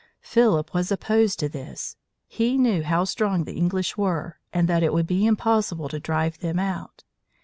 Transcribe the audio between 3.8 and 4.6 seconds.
were,